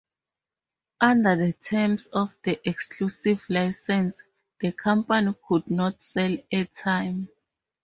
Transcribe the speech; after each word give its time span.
Under 0.99 1.35
the 1.35 1.53
terms 1.53 2.07
of 2.07 2.35
the 2.41 2.59
exclusive 2.67 3.45
licence, 3.51 4.19
the 4.59 4.71
company 4.71 5.35
could 5.47 5.69
not 5.69 6.01
sell 6.01 6.39
air 6.51 6.65
time. 6.65 7.29